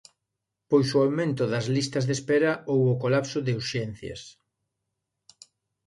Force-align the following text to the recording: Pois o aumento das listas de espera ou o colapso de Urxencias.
Pois 0.69 0.87
o 0.97 1.01
aumento 1.05 1.43
das 1.53 1.65
listas 1.75 2.03
de 2.05 2.13
espera 2.17 2.51
ou 2.71 2.79
o 2.93 2.99
colapso 3.03 3.39
de 3.45 3.51
Urxencias. 3.61 4.21